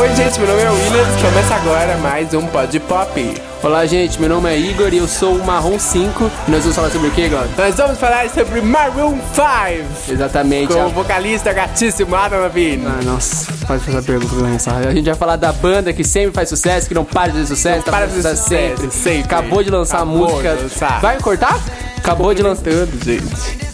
[0.00, 1.22] for gente, meu nome é Williams.
[1.22, 3.34] Começa agora mais um Pod Pop.
[3.62, 6.30] Olá, gente, meu nome é Igor e eu sou o Marrom 5.
[6.48, 7.50] E nós vamos falar sobre o que, galera?
[7.56, 10.72] Nós vamos falar sobre Maroon 5 Exatamente.
[10.72, 12.86] com a- o vocalista gatíssimo Adam Levine.
[12.86, 14.76] Ah, nossa, pode fazer a pergunta começar.
[14.76, 17.46] A gente vai falar da banda que sempre faz sucesso, que não para de fazer
[17.46, 19.22] sucesso, tá para de fazer sucesso sucesso, sempre.
[19.34, 20.56] Acabou de lançar Acabou a música.
[20.56, 21.00] de lançar.
[21.00, 21.58] Vai cortar?
[21.98, 22.64] Acabou de lançar.
[23.04, 23.70] Gente.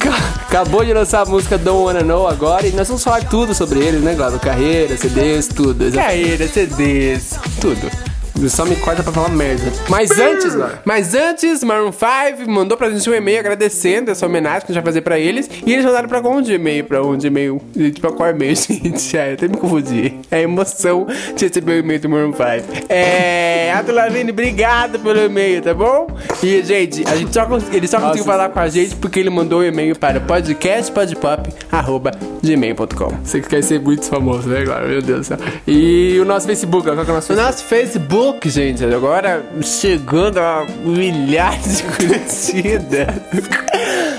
[0.48, 3.80] Acabou de lançar a música Don't Wanna Know agora e nós vamos falar tudo sobre
[3.80, 4.38] eles, né, Glauco?
[4.38, 5.84] Carreira, CDs, tudo.
[5.84, 8.15] Exa- Carreira, CDs, tudo.
[8.48, 9.72] Só me corta pra falar merda.
[9.88, 14.66] Mas antes, Glauco, Mas antes, Maroon 5 mandou pra gente um e-mail agradecendo essa homenagem
[14.66, 15.48] que a gente vai fazer pra eles.
[15.66, 16.84] E eles mandaram pra onde e-mail?
[16.84, 17.60] Pra onde e-mail?
[17.74, 19.16] Gente, pra qual e-mail, gente?
[19.16, 20.14] Eu até me confundi.
[20.30, 22.44] É a emoção de receber o e-mail do Maroon 5.
[22.88, 23.72] É.
[23.74, 26.06] Adam Lavigne, obrigado pelo e-mail, tá bom?
[26.42, 29.60] E, gente, a gente só, ele só conseguiu falar com a gente porque ele mandou
[29.60, 33.10] o e-mail para podcastpodpop.gmail.com.
[33.24, 34.86] você que quer ser muito famoso, né, Glauco?
[34.86, 35.38] Meu Deus do céu.
[35.66, 37.52] E o nosso Facebook, qual que é o nosso O Facebook?
[37.52, 43.08] nosso Facebook, gente, agora chegando a milhares de curtidas.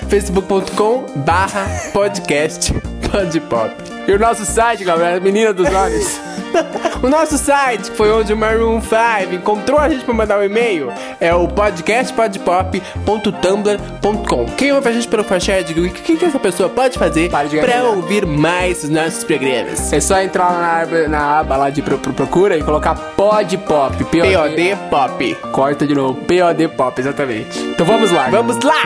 [0.10, 2.74] facebook.com barra podcast
[3.10, 3.74] podpop.
[4.08, 6.20] E o nosso site, galera, Menina dos Olhos.
[7.02, 10.44] O nosso site, que foi onde o Maroon 5 encontrou a gente pra mandar o
[10.44, 14.46] e-mail, é o podcastpodpop.tumblr.com.
[14.58, 18.26] Quem ouve a gente pelo Fachad, o que, que essa pessoa pode fazer Para ouvir
[18.26, 19.94] mais os nossos programas?
[19.94, 22.96] É só entrar lá na, aba- na aba lá de pro- pro- procura e colocar
[22.96, 23.96] Pod Pop.
[24.04, 25.36] POD Pop.
[25.52, 26.16] Corta de novo.
[26.26, 27.60] POD Pop, exatamente.
[27.60, 28.28] Então vamos lá.
[28.30, 28.82] Vamos lá!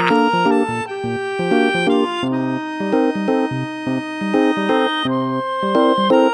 [6.10, 6.30] Bom,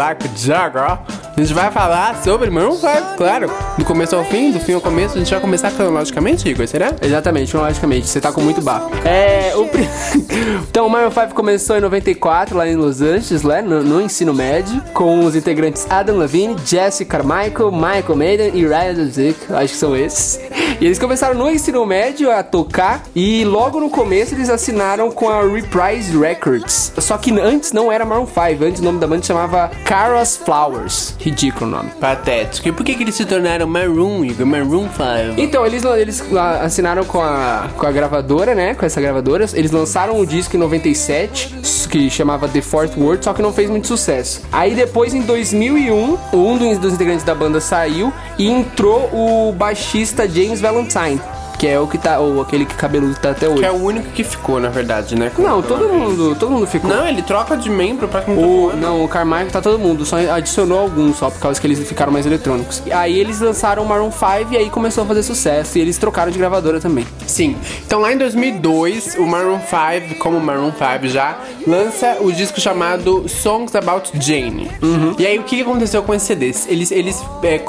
[0.00, 1.29] Like Jagger, ó.
[1.40, 3.50] A gente vai falar sobre Maroon 5, claro.
[3.78, 5.14] Do começo ao fim, do fim ao começo.
[5.14, 6.94] A gente vai começar cronologicamente, Igor, será?
[7.00, 8.90] Exatamente, cronologicamente, você tá com muito bafo.
[9.08, 9.64] É, o
[10.68, 14.34] Então, o Maroon 5 começou em 94, lá em Los Angeles, né, no, no ensino
[14.34, 19.78] médio, com os integrantes Adam Levine, Jesse Carmichael, Michael Maiden e Ryan Zick, acho que
[19.78, 20.38] são esses.
[20.80, 25.28] E eles começaram no ensino médio a tocar, e logo no começo eles assinaram com
[25.28, 26.92] a Reprise Records.
[26.98, 31.14] Só que antes não era Maroon 5, antes o nome da banda chamava Cara's Flowers.
[31.30, 31.90] Ridículo o nome.
[32.00, 32.68] Patético.
[32.68, 34.44] E por que, que eles se tornaram Maroon, Igor?
[34.44, 35.40] Maroon 5?
[35.40, 36.22] Então, eles, eles
[36.60, 38.74] assinaram com a, com a gravadora, né?
[38.74, 39.46] Com essa gravadora.
[39.54, 41.54] Eles lançaram um disco em 97,
[41.88, 44.42] que chamava The Fourth World, só que não fez muito sucesso.
[44.50, 50.60] Aí depois, em 2001, um dos integrantes da banda saiu e entrou o baixista James
[50.60, 51.20] Valentine,
[51.60, 53.58] que é o que tá, ou aquele que cabeludo tá até hoje.
[53.58, 55.30] Que é o único que ficou, na verdade, né?
[55.34, 56.88] com- Não, todo mundo, todo mundo ficou.
[56.88, 60.16] Não, ele troca de membro pra quem O, não, o Carmichael tá todo mundo, só
[60.16, 62.82] adicionou alguns só por causa que eles ficaram mais eletrônicos.
[62.86, 65.76] E aí eles lançaram o Maroon 5 e aí começou a fazer sucesso.
[65.76, 67.06] E eles trocaram de gravadora também.
[67.26, 67.54] Sim.
[67.86, 72.58] Então lá em 2002, o Maroon 5, como o Maroon 5 já, lança o disco
[72.58, 74.70] chamado Songs About Jane.
[75.18, 76.54] E aí o que que aconteceu com esse CD?
[76.68, 77.60] Eles, eles é,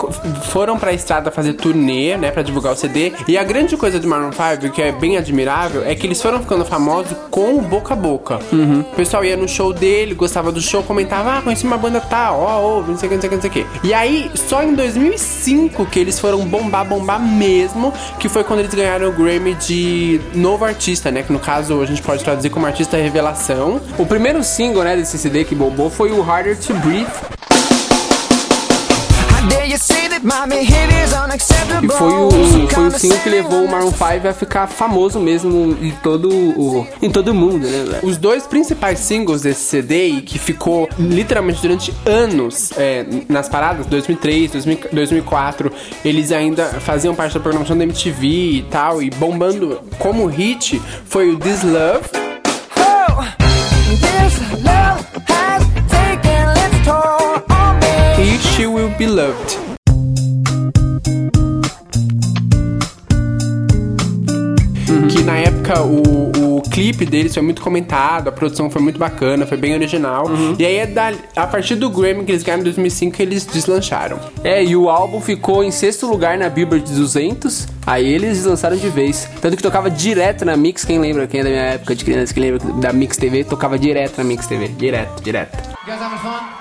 [0.50, 3.12] foram pra estrada fazer turnê, né, pra divulgar o CD.
[3.28, 6.40] E a grande coisa do Maroon 5, que é bem admirável, é que eles foram
[6.40, 8.40] ficando famosos com o boca a boca.
[8.92, 12.42] O pessoal ia no show dele, gostava do show, comentava, ah, conheci uma banda tal,
[12.42, 13.88] ó, ouve, não sei o que, não sei o que, não sei o que.
[13.88, 18.74] E aí, só em 2005 que eles foram bombar, bombar mesmo, que foi quando eles
[18.74, 21.24] ganharam o Grammy de novo artista, né?
[21.24, 23.81] Que no caso a gente pode traduzir como artista revelação.
[23.98, 27.41] O primeiro single, né, desse CD que bombou foi o Harder to Breathe.
[31.84, 32.31] E foi o,
[32.69, 36.88] foi o single que levou o Maroon 5 a ficar famoso mesmo em todo o,
[37.01, 38.00] em todo o mundo, né?
[38.03, 43.85] Os dois principais singles desse CD, e que ficou literalmente durante anos é, nas paradas,
[43.88, 45.72] 2003, 2000, 2004,
[46.06, 51.29] eles ainda faziam parte da programação da MTV e tal, e bombando como hit, foi
[51.29, 52.20] o This Love
[59.16, 59.58] Loved.
[65.10, 69.46] Que na época o, o clipe deles foi muito comentado, a produção foi muito bacana,
[69.46, 70.25] foi bem original.
[70.58, 73.46] E aí, é da- a partir do Grammy que eles ganharam em 2005, que eles
[73.46, 74.19] deslancharam.
[74.44, 77.68] É, e o álbum ficou em sexto lugar na Billboard 200.
[77.86, 79.28] Aí eles lançaram de vez.
[79.42, 80.84] Tanto que tocava direto na Mix.
[80.86, 81.28] Quem lembra?
[81.28, 84.24] Quem é da minha época de criança, quem lembra da Mix TV, tocava direto na
[84.24, 84.68] Mix TV.
[84.69, 85.58] Direto, direto.
[85.88, 86.61] You guys having fun?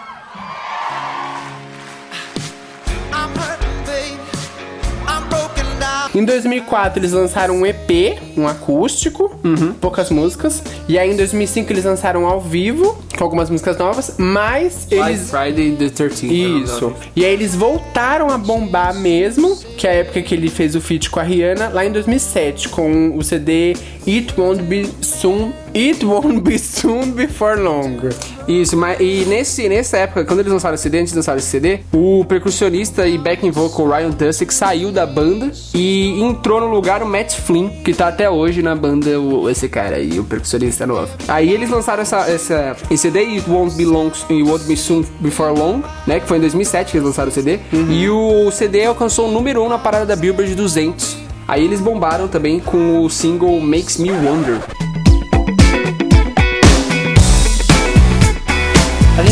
[6.14, 9.38] Em 2004 eles lançaram um EP, um acústico,
[9.80, 10.62] poucas músicas.
[10.88, 15.30] E aí em 2005 eles lançaram ao vivo, com algumas músicas novas, mas eles.
[15.30, 16.62] Friday the 13th.
[16.64, 16.92] Isso.
[17.14, 20.80] E aí eles voltaram a bombar mesmo, que é a época que ele fez o
[20.80, 25.52] feat com a Rihanna, lá em 2007, com o CD It Won't Be Soon.
[25.74, 28.08] It Won't Be Soon Before Long.
[28.50, 31.46] Isso, mas e nesse, nessa época, quando eles lançaram esse CD, antes de lançar esse
[31.46, 37.00] CD, o percussionista e backing vocal Ryan Tussick saiu da banda e entrou no lugar
[37.02, 40.84] o Matt Flynn, que tá até hoje na banda, o- esse cara aí, o percussionista
[40.86, 41.08] novo.
[41.28, 45.04] Aí eles lançaram essa, essa, esse CD, It Won't Be Long, It Won't Be Soon
[45.20, 48.84] Before Long, né, que foi em 2007 que eles lançaram o CD, e o CD
[48.84, 51.16] alcançou o número 1 na parada da Billboard 200.
[51.46, 54.58] Aí eles bombaram também com o single Makes Me Wonder.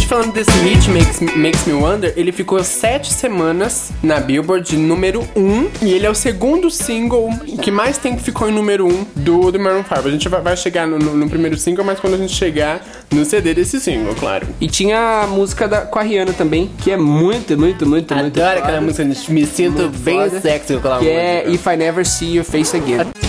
[0.09, 5.41] Falando desse hit, Makes, Makes Me Wonder, ele ficou sete semanas na Billboard número 1
[5.41, 7.29] um, e ele é o segundo single
[7.61, 10.09] que mais tempo ficou em número 1 um do, do Maroon 5.
[10.09, 12.83] A gente vai, chegar no, no- no primeiro single, mas quando a gente chegar
[13.13, 14.47] no CD desse single, claro.
[14.61, 18.41] E tinha a música da, com a Rihanna também, que é muito, muito, muito, muito
[18.41, 18.59] Adoro foda.
[18.61, 20.41] aquela música, me sinto Muito bem foda.
[20.41, 21.45] sexy com aquela Que é.
[21.51, 23.28] If I Never See Your Face Again.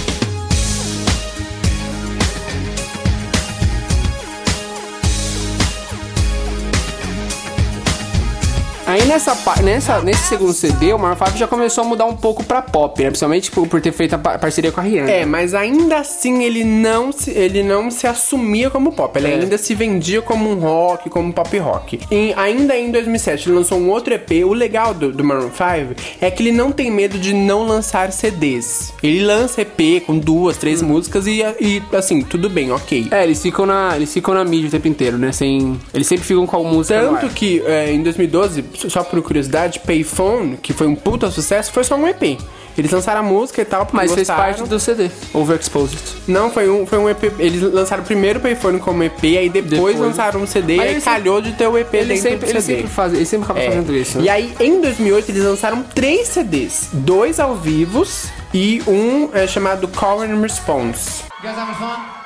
[8.99, 12.43] Aí nessa, nessa, nesse segundo CD, o Maroon 5 já começou a mudar um pouco
[12.43, 13.07] pra pop, né?
[13.09, 15.09] Principalmente por, por ter feito a pa- parceria com a Rihanna.
[15.09, 19.17] É, mas ainda assim ele não se, ele não se assumia como pop.
[19.17, 19.33] Ele É.
[19.35, 21.99] ainda se vendia como um rock, como um pop rock.
[22.11, 24.43] E ainda em 2007 ele lançou um outro EP.
[24.45, 28.11] O legal do, do Maroon 5 é que ele não tem medo de não lançar
[28.11, 28.93] CDs.
[29.01, 33.07] Ele lança EP com duas, três músicas e, e assim, tudo bem, ok.
[33.11, 35.31] É, eles ficam na, eles ficam na mídia o tempo inteiro, né?
[35.31, 39.79] Sem, eles sempre ficam com a música Tanto que é, em 2012, só por curiosidade,
[39.79, 42.37] Payphone, que foi um puta sucesso, foi só um EP.
[42.77, 44.41] Eles lançaram a música e tal, porque Mas fez gostaram.
[44.53, 45.99] parte do CD, Overexposed.
[46.27, 47.23] Não, foi um, foi um EP.
[47.37, 49.99] Eles lançaram primeiro o Payphone como EP, aí depois, Depois.
[49.99, 52.45] lançaram um CD Mas e aí eles calhou de ter o EP Eles dentro sempre,
[52.45, 52.77] do eles CD.
[52.77, 53.65] sempre fazem, eles sempre acabam É.
[53.67, 54.17] fazendo isso.
[54.19, 54.23] né?
[54.23, 56.87] E aí, em 2008, eles lançaram três CDs.
[56.93, 58.05] Dois ao vivo
[58.53, 61.23] e um é, chamado Call and Response.
[61.43, 62.18] You guys having fun?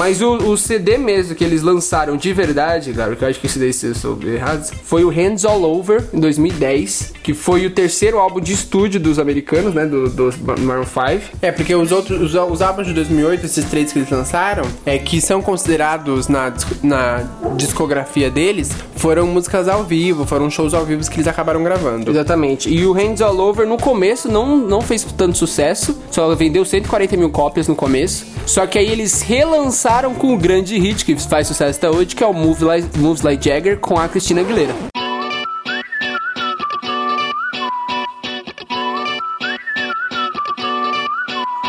[0.00, 3.46] Mas o, o CD mesmo que eles lançaram de verdade, cara, que eu acho que
[3.46, 7.66] esse daí se eu soube errado, foi o Hands All Over, em 2010, que foi
[7.66, 11.36] o terceiro álbum de estúdio dos americanos, né, do, do Maroon 5.
[11.42, 14.96] É, porque os outros, os, os álbuns de 2008, esses três que eles lançaram, é
[14.96, 16.50] que são considerados na,
[16.82, 17.22] na
[17.56, 22.10] discografia deles, foram músicas ao vivo, foram shows ao vivo que eles acabaram gravando.
[22.10, 22.70] Exatamente.
[22.70, 27.18] E o Hands All Over, no começo, não, não fez tanto sucesso, só vendeu 140
[27.18, 28.24] mil cópias no começo.
[28.46, 29.89] Só que aí eles relançaram
[30.20, 33.22] com o grande hit que faz sucesso até hoje, que é o Move Like, Moves
[33.22, 34.72] Like Jagger com a Christina Aguilera.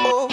[0.05, 0.27] Oh.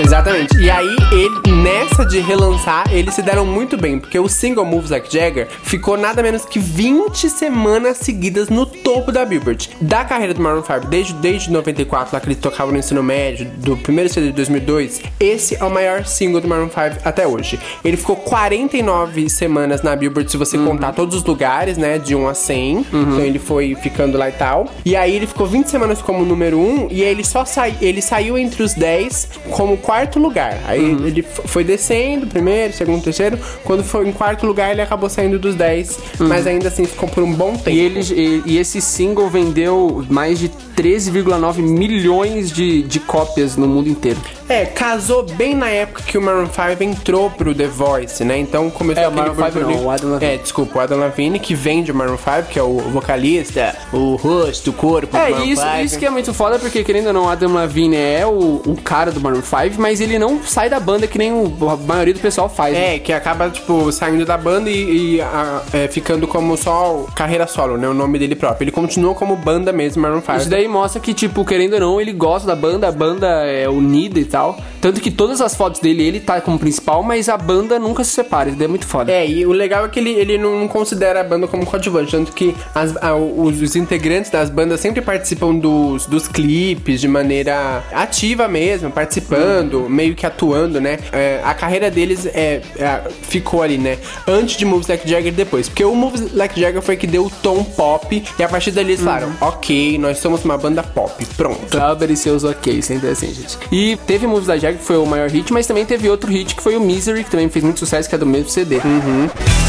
[0.00, 0.56] Exatamente.
[0.58, 1.31] E aí, ele,
[1.62, 5.96] nessa de relançar, eles se deram muito bem, porque o single Moves Like Jagger ficou
[5.96, 9.70] nada menos que 20 semanas seguidas no topo da Billboard.
[9.80, 13.46] Da carreira do Maroon 5, desde, desde 94, lá que eles tocavam no ensino médio,
[13.58, 17.58] do primeiro CD de 2002, esse é o maior single do Maroon 5 até hoje.
[17.84, 22.28] Ele ficou 49 semanas na Billboard, se você contar todos os lugares, né, de 1
[22.28, 22.86] a 100.
[22.92, 24.66] Então ele foi ficando lá e tal.
[24.84, 28.02] E aí ele ficou 20 semanas como número 1 e aí ele só sai, ele
[28.02, 30.58] saiu entre os 10 como quarto lugar.
[30.66, 33.38] Aí ele f- foi descendo, primeiro, segundo, terceiro.
[33.64, 37.22] Quando foi em quarto lugar, ele acabou saindo dos 10, mas ainda assim ficou por
[37.22, 37.70] um bom tempo.
[37.70, 43.66] E, ele, e, e esse single vendeu mais de 13,9 milhões de, de cópias no
[43.68, 44.18] mundo inteiro.
[44.48, 48.38] É, casou bem na época que o Maroon 5 entrou pro The Voice, né?
[48.38, 50.32] Então começou É, o Maroon 5 não, o Adam Levine.
[50.32, 54.14] É, desculpa, o Adam Levine, que vem de Maroon 5, que é o vocalista, o
[54.16, 55.76] rosto, o corpo do É, Maroon e isso, 5.
[55.84, 58.76] isso que é muito foda, porque querendo ou não, o Adam Levine é o, o
[58.82, 62.14] cara do Maroon 5, mas ele não sai da banda que nem o- a maioria
[62.14, 62.74] do pessoal faz.
[62.74, 62.96] né?
[62.96, 67.46] É, que acaba, tipo, saindo da banda e, e, a- é, ficando como só carreira
[67.46, 67.88] solo, né?
[67.88, 68.64] O nome dele próprio.
[68.64, 70.36] Ele continua como banda mesmo, Maroon 5.
[70.36, 73.68] Isso daí mostra que, tipo, querendo ou não, ele gosta da banda, a banda é
[73.68, 74.58] unida e tal.
[74.80, 78.10] Tanto que todas as fotos dele, ele tá como principal, mas a banda nunca se
[78.10, 78.48] separa.
[78.48, 79.12] Isso daí é muito foda.
[79.12, 82.32] É, e o legal é que ele, ele não considera a banda como coadjuvante, tanto
[82.32, 87.82] que as- a- os, os integrantes das bandas sempre participam dos, dos clipes de maneira
[87.92, 90.98] ativa mesmo, participando, meio que atuando, né?
[91.12, 93.98] É, a carreira deles é, é, ficou ali, né?
[94.26, 95.68] Antes de Moves Like Jagger depois.
[95.68, 98.92] Porque o Moves Like Jagger foi que deu o tom pop, e a partir dali
[98.92, 101.70] eles falaram, ok, nós somos uma banda pop, pronto.
[101.70, 103.58] Glauber e seus ok, sempre assim, gente.
[103.70, 106.54] E teve Moves da Jagger, que foi o maior hit, mas também teve outro hit,
[106.54, 108.80] que foi o Misery, que também fez muito sucesso, que é do mesmo CD.
[108.80, 109.61] que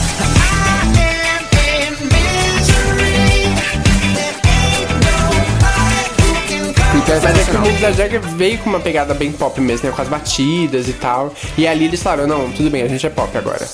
[7.83, 9.93] da Jagger veio com uma pegada bem pop mesmo, né?
[9.93, 11.33] Com as batidas e tal.
[11.57, 13.67] E ali eles falaram, não, tudo bem, a gente é pop agora.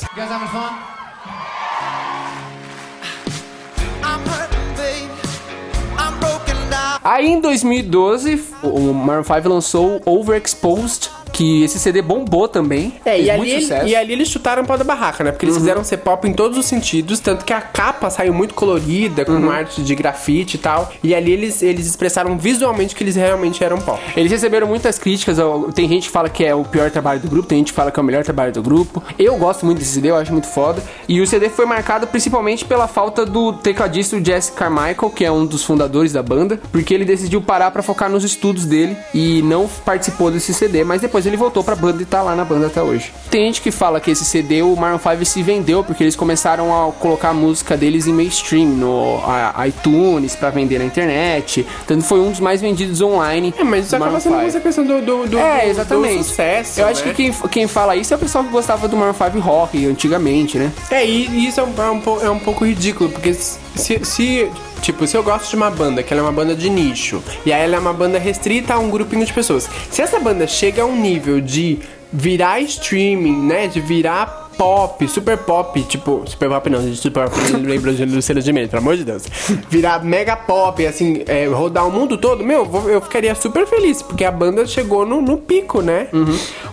[7.03, 12.91] Aí em 2012, o Maroon 5 lançou Overexposed, que esse CD bombou também.
[13.05, 13.83] É, e ali, sucesso.
[13.83, 13.87] Uhum.
[13.87, 15.31] e ali eles chutaram o pau da barraca, né?
[15.31, 18.53] Porque eles fizeram ser pop em todos os sentidos, tanto que a capa saiu muito
[18.53, 19.49] colorida, com Uhum.
[19.49, 20.91] arte de grafite e tal.
[21.01, 24.01] E ali eles, eles expressaram visualmente que eles realmente eram pop.
[24.17, 25.37] Eles receberam muitas críticas.
[25.73, 27.89] Tem gente que fala que é o pior trabalho do grupo, tem gente que fala
[27.89, 29.01] que é o melhor trabalho do grupo.
[29.17, 30.83] Eu gosto muito desse CD, eu acho muito foda.
[31.07, 35.45] E o CD foi marcado principalmente pela falta do tecladista Jesse Carmichael, que é um
[35.45, 39.69] dos fundadores da banda, porque ele decidiu parar pra focar nos estudos dele e não
[39.85, 42.81] participou desse CD, mas depois ele voltou pra banda e tá lá na banda até
[42.81, 43.11] hoje.
[43.29, 46.87] Tem gente que fala que esse CD o Maroon 5 se vendeu porque eles começaram
[46.87, 49.19] a colocar a música deles em mainstream no
[49.67, 51.65] iTunes pra vender na internet.
[51.87, 53.53] Tanto foi um dos mais vendidos online.
[53.57, 54.47] É, mas isso acaba sendo 5.
[54.47, 56.17] essa questão do, do, do, É, exatamente.
[56.19, 56.79] do sucesso.
[56.81, 57.13] Eu acho né?
[57.13, 60.57] que quem, quem fala isso é o pessoal que gostava do Maroon 5 rock antigamente,
[60.57, 60.71] né?
[60.89, 63.59] É, e isso é um, é um, é um pouco ridículo, porque se,
[64.03, 64.49] se-
[64.81, 67.51] Tipo, se eu gosto de uma banda, que ela é uma banda de nicho, e
[67.53, 69.69] aí ela é uma banda restrita a um grupinho de pessoas.
[69.91, 71.79] Se essa banda chega a um nível de
[72.11, 73.67] virar streaming, né?
[73.67, 78.41] De virar pop, super pop, tipo, super pop não, gente, super pop, lembra de Luciano
[78.41, 79.23] de Mendes, pelo amor de Deus.
[79.69, 84.25] Virar mega pop, assim, é, rodar o mundo todo, meu, eu ficaria super feliz, porque
[84.25, 86.07] a banda chegou no, no pico, né?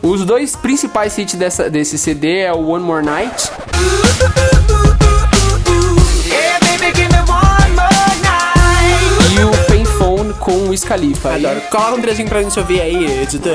[0.02, 3.50] Os dois principais hits dessa, desse CD é o One More Night
[9.38, 10.72] e o Payphone com o.
[11.30, 11.60] Aí- Adoro.
[11.70, 13.52] Coloca um trechinho pra gente ouvir aí, editor.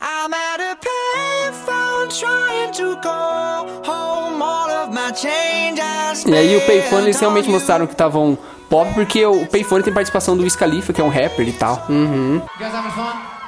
[0.00, 5.80] I'm at a payphone trying to call home all of my change
[6.26, 8.36] E aí o Payphone eles realmente mostraram que estavam
[8.68, 11.84] pop porque o Payphone tem participação do Wiz Khalifa, que é um rapper e tal.
[11.88, 13.39] You guys having fun?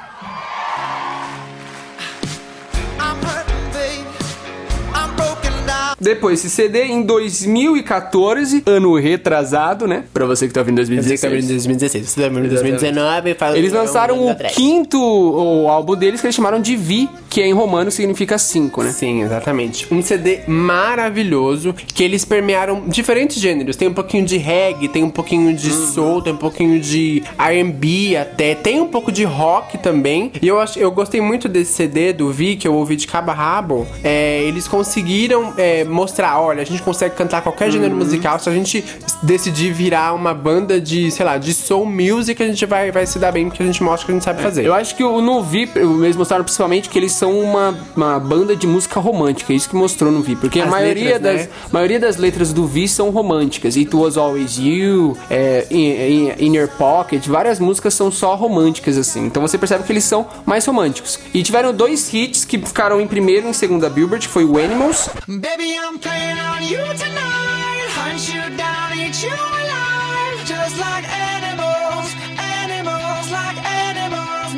[6.03, 10.03] Depois esse CD em 2014, ano retrasado, né?
[10.13, 11.33] Pra você que tá ouvindo em Você que tá 2016.
[11.33, 14.55] vendo em 2016, você tá vendo em 2019, fala Eles lançaram um o atrás.
[14.55, 18.91] quinto o álbum deles que eles chamaram de Vi, que em romano significa cinco, né?
[18.91, 19.87] Sim, exatamente.
[19.93, 23.75] Um CD maravilhoso que eles permearam diferentes gêneros.
[23.75, 28.17] Tem um pouquinho de reggae, tem um pouquinho de soul, tem um pouquinho de R&B
[28.17, 30.31] até, tem um pouco de rock também.
[30.41, 33.31] E eu acho, eu gostei muito desse CD do Vi que eu ouvi de cabo
[33.31, 33.87] a rabo.
[34.03, 38.53] É, eles conseguiram é, mostrar, olha, a gente consegue cantar qualquer gênero musical se a
[38.53, 38.83] gente
[39.21, 43.19] decidir virar uma banda de, sei lá, de soul music, a gente vai, vai se
[43.19, 44.65] dar bem porque a gente mostra o que a gente sabe fazer.
[44.65, 48.55] Eu acho que o- no Vi, eles mostraram principalmente que eles são uma, uma banda
[48.55, 51.41] de música romântica, é isso que mostrou no Vi, porque a As maioria, letras, das,
[51.47, 51.53] né?
[51.71, 53.77] maioria das letras do Vi são românticas.
[53.77, 58.97] It Was Always You, é, in, in, In Your Pocket, várias músicas são só românticas,
[58.97, 59.25] assim.
[59.25, 61.19] Então você percebe que eles são mais românticos.
[61.33, 64.57] E tiveram dois hits que ficaram em primeiro e em segunda Billboard, que foi o
[64.57, 67.87] Animals Baby, I'm playing on you tonight.
[67.91, 70.45] Hunt you down, eat you alive.
[70.45, 72.07] Just like animals,
[72.39, 74.53] animals, like animals,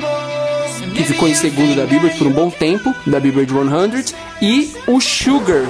[0.94, 5.00] que ficou em segundo da Billboard por um bom tempo, da Billboard 100, e o
[5.00, 5.66] Sugar,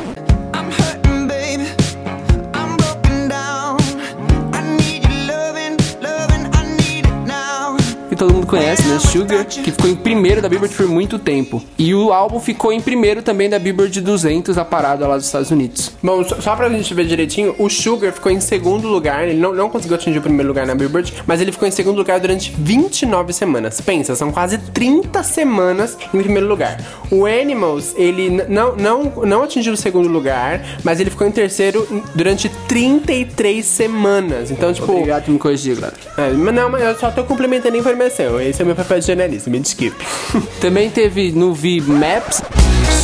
[8.15, 8.97] que todo mundo conhece, né?
[8.97, 11.61] Sugar, que ficou em primeiro da Billboard por muito tempo.
[11.77, 15.51] E o álbum ficou em primeiro também da Billboard 200, a parada lá dos Estados
[15.51, 15.91] Unidos.
[16.01, 19.27] Bom, só, pra gente ver direitinho, o Sugar ficou em segundo lugar.
[19.27, 21.97] Ele não, não conseguiu atingir o primeiro lugar na Billboard, mas ele ficou em segundo
[21.97, 23.81] lugar durante 29 semanas.
[23.81, 26.79] Pensa, são quase 30 semanas em primeiro lugar.
[27.11, 31.85] O Animals, ele não, não, não atingiu o segundo lugar, mas ele ficou em terceiro
[32.15, 34.51] durante 33 semanas.
[34.51, 34.91] Então, tipo.
[34.91, 35.95] Obrigado por me corrigir, galera.
[36.17, 38.04] É, mas não, mas eu só tô complementando a informação.
[38.07, 39.95] Esse é o meu papel de jornalista, me desculpe.
[40.61, 42.37] Também teve no V Maps,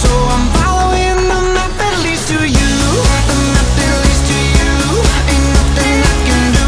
[0.01, 2.71] So I'm following the map that leads to you.
[3.27, 4.71] The map that leads to you.
[5.29, 6.67] Ain't nothing I can do.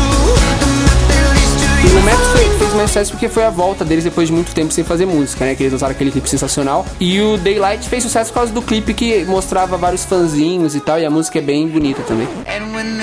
[0.60, 2.00] The map that leads to E you.
[2.00, 4.72] o Maps foi- fez mais sucesso porque foi a volta deles depois de muito tempo
[4.74, 5.56] sem fazer música, né?
[5.56, 6.86] Que eles lançaram aquele clipe sensacional.
[7.00, 11.00] E o Daylight fez sucesso por causa do clipe que mostrava vários fãzinhos e tal.
[11.00, 12.28] E a música é bem bonita também.
[12.48, 13.00] And when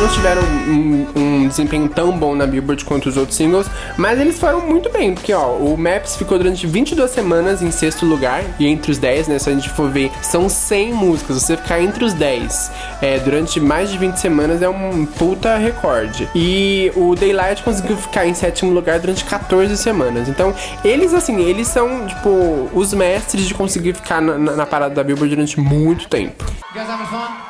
[0.00, 3.66] não tiveram um, um desempenho tão bom na Billboard quanto os outros singles,
[3.98, 8.06] mas eles foram muito bem, porque ó, o Maps ficou durante 22 semanas em sexto
[8.06, 11.56] lugar, e entre os 10, né, se a gente for ver, são 100 músicas, você
[11.56, 12.70] ficar entre os 10
[13.02, 16.28] é, durante mais de 20 semanas é um puta recorde.
[16.34, 20.28] E o Daylight conseguiu ficar em sétimo lugar durante 14 semanas.
[20.28, 20.54] Então,
[20.84, 25.04] eles, assim, eles são, tipo, os mestres de conseguir ficar na, na- na parada da
[25.04, 26.44] Billboard durante muito tempo.
[26.74, 27.49] You guys having fun?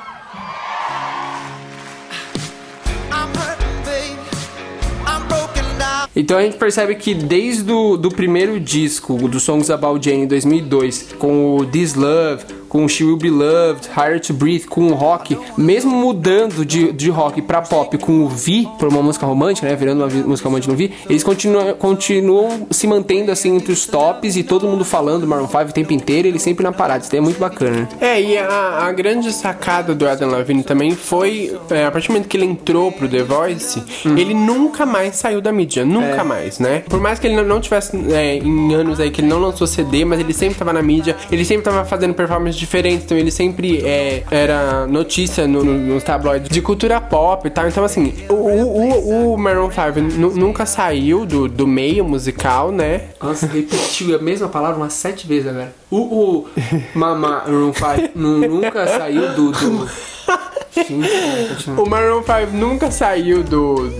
[6.20, 10.26] Então a gente percebe que desde o do primeiro disco, do Songs About Jane, em
[10.26, 14.94] 2002, com o This Love, com She Will Be Loved, Higher to Breathe, com o
[14.94, 19.68] rock, mesmo mudando de, de rock pra pop com o Vi, por uma música romântica,
[19.68, 23.84] né, virando uma música romântica no Vi, eles continuam, continuam se mantendo assim entre os
[23.86, 27.00] tops e todo mundo falando Maroon 5 o tempo inteiro, e ele sempre na parada,
[27.02, 27.70] isso daí é muito bacana.
[27.80, 27.88] né?
[28.00, 32.12] É, e a, a grande sacada do Adam Levine também foi, é, a partir do
[32.12, 33.82] momento que ele entrou pro The Voice,
[34.16, 36.84] ele nunca mais saiu da mídia, nunca mais, né?
[36.88, 39.66] Por mais que ele não- não tivesse é, em anos aí que ele não lançou
[39.66, 43.30] CD, mas ele sempre tava na mídia, ele sempre tava fazendo performances diferentes, então ele
[43.30, 47.66] sempre é, era notícia no- no- nos tabloides de cultura pop e tal.
[47.66, 53.02] Então, assim, o, o, o Maroon 5 nu- nunca saiu do, do meio musical, né?
[53.20, 55.72] Nossa, repetiu a mesma palavra umas sete vezes agora.
[55.90, 56.48] O, o
[56.94, 59.50] Maroon 5 nu- nunca saiu do.
[59.50, 59.88] do...
[60.74, 61.82] Continua.
[61.82, 63.90] O Maroon 5 nunca saiu do,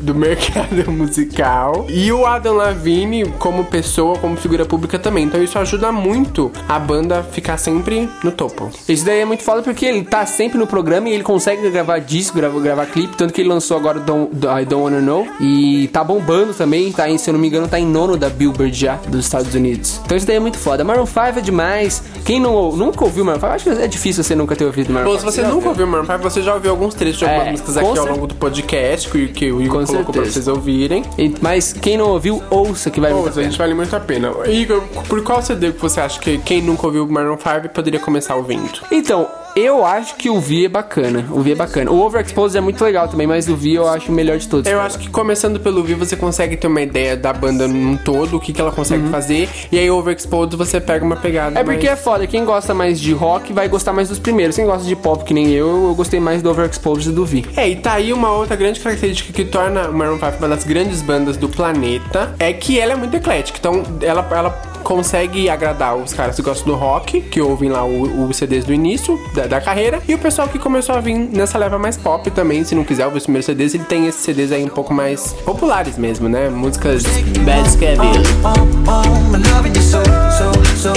[0.00, 1.86] do mercado musical.
[1.88, 5.24] E o Adam Levine, como pessoa, como figura pública também.
[5.24, 8.70] Então isso ajuda muito a banda ficar sempre no topo.
[8.88, 11.98] Isso daí é muito foda porque ele tá sempre no programa e ele consegue gravar
[11.98, 13.16] disco, gravar, gravar clipe.
[13.16, 15.26] Tanto que ele lançou agora Don't, I Don't Wanna Know.
[15.40, 18.28] E tá bombando também, tá em, se eu não me engano, tá em nono da
[18.28, 20.00] Billboard já, dos Estados Unidos.
[20.04, 20.84] Então isso daí é muito foda.
[20.84, 22.02] Maroon 5 é demais.
[22.24, 25.12] Quem não, nunca ouviu Maroon 5, acho que é difícil você nunca ter ouvido Maroon
[25.12, 25.30] Bom, 5.
[25.32, 27.76] se você nunca ouviu Maroon 5, você já ouviu alguns trechos de algumas É, músicas
[27.76, 30.32] aqui ao longo do podcast que, que o Igor Colocou pra certeza.
[30.44, 31.04] vocês ouvirem.
[31.18, 33.50] E- Mas quem não ouviu, ouça que vai muito a Ouça, a pena.
[33.50, 34.32] gente vale muito a pena.
[34.46, 38.00] Igor, por qual CD que você acha que quem nunca ouviu o Maroon 5 poderia
[38.00, 38.80] começar ouvindo?
[38.90, 39.26] Então,
[39.58, 41.26] eu acho que o Vi é bacana.
[41.30, 41.90] O Vi é bacana.
[41.90, 44.70] O Overexposed é muito legal também, mas o Vi eu acho o melhor de todos.
[44.70, 48.36] Eu acho que começando pelo Vi você consegue ter uma ideia da banda num todo,
[48.36, 51.54] o que, que ela consegue fazer, e aí Overexposed você pega uma pegada.
[51.54, 51.60] Uhum.
[51.60, 52.00] É porque é mais...
[52.00, 54.56] foda, quem gosta mais de rock vai gostar mais dos primeiros.
[54.56, 57.44] Quem gosta de pop, que nem eu, eu gostei mais do Overexposed e do Vi.
[57.56, 60.64] É, e tá aí uma outra grande característica que torna o Maroon 5 uma das
[60.64, 63.58] grandes bandas do planeta, é que ela é muito eclética.
[63.58, 64.50] Então, ela, ela
[64.82, 68.72] consegue agradar os caras que gostam do rock, que ouvem lá o, o CDs do
[68.72, 72.30] início da, da carreira, e o pessoal que começou a vir nessa leva mais pop
[72.30, 74.92] também, se não quiser ouvir os primeiros CDs, ele tem esses CDs aí um pouco
[74.92, 76.48] mais populares mesmo, né?
[76.48, 77.04] Músicas
[77.44, 77.98] bad scabby.
[78.44, 78.52] Oh,
[78.88, 80.02] oh, I'm loving you so,
[80.36, 80.92] so, so,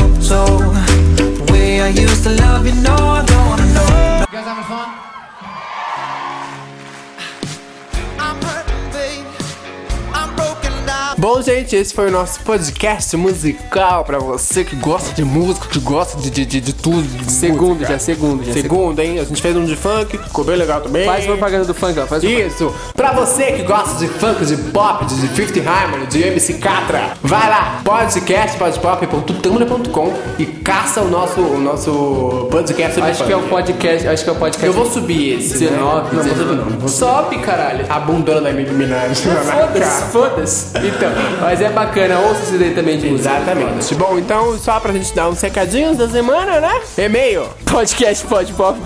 [11.22, 15.80] Bom, gente, esse foi o nosso podcast musical pra você que gosta de música, que
[15.80, 17.04] gosta de, de, de, de tudo.
[17.04, 17.94] de Segundo, música.
[17.94, 18.54] já, segundo, já.
[18.54, 19.20] Segundo, hein?
[19.20, 21.06] A gente fez um de funk, ficou bem legal também.
[21.06, 22.08] Faz propaganda do funk, ó.
[22.08, 22.24] Faz.
[22.24, 22.74] Isso!
[22.96, 27.48] Pra você que gosta de funk, de pop, de Fifty Harmony, de MC Catra, vai
[27.48, 33.50] lá, podcastpodpop.tumblr.com e caça o nosso, o nosso podcast sobre Acho que é o funk.
[33.52, 34.08] podcast.
[34.08, 34.66] Acho que é o podcast.
[34.66, 36.20] Eu vou subir esse, 19, né?
[36.24, 36.56] Não, vou subir 19.
[36.56, 36.64] não.
[36.80, 36.90] Vou subir.
[36.90, 37.86] Sobe, caralho.
[37.88, 39.22] A bundona da Nicki Minaj.
[39.22, 40.72] Foda-se, foda-se.
[40.80, 41.11] Então,
[41.42, 43.30] mas é bacana, ouça esse daí também de música.
[43.30, 43.96] Exatamente.
[43.96, 46.82] Bom, então só pra gente dar uns recadinhos da semana, né?
[46.98, 48.80] E-mail, Podcast podpop.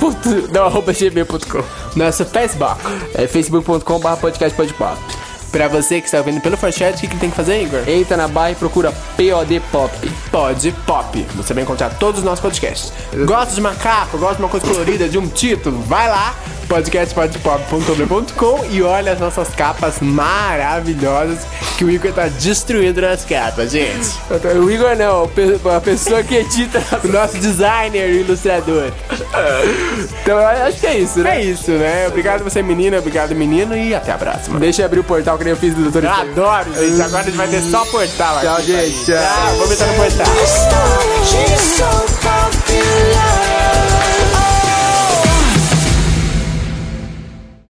[0.52, 1.64] Não, arroba gmail.com.
[1.96, 2.80] nosso Facebook.
[3.16, 4.98] É facebook.com.br podcast podpop.
[5.52, 7.88] Pra você que está ouvindo pelo Forchat, o que, que tem que fazer, Igor?
[7.88, 9.90] Entra na barra e procura POD Pop.
[10.30, 11.26] Pod Pop.
[11.38, 12.92] Você vai encontrar todos os nossos podcasts.
[13.26, 15.80] Gosta de macaco, gosta de uma coisa colorida, de um título?
[15.84, 16.36] Vai lá,
[16.66, 21.40] podcastpodpop.com e olha as nossas capas maravilhosas
[21.78, 24.16] que o Igor tá destruindo nas capas, gente.
[24.64, 25.28] O Igor não,
[25.76, 26.84] a pessoa que edita.
[27.06, 28.92] O nosso designer e ilustrador.
[30.22, 31.38] Então eu acho que é isso, né?
[31.38, 32.08] É isso, né?
[32.08, 34.60] Obrigado você, menina, obrigado, menino, e até a próxima.
[34.60, 37.00] Deixa eu abrir o portal que nem eu fiz do Doutor Eu adoro, gente.
[37.02, 38.48] Agora a gente vai ter só portal aqui.
[38.48, 39.06] Tchau, gente.
[39.06, 39.16] Tchau.
[39.16, 40.26] Tchau, vou meter no portal.